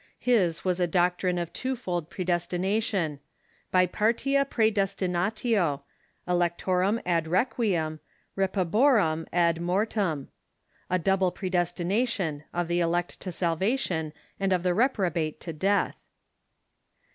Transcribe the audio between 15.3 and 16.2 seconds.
to death).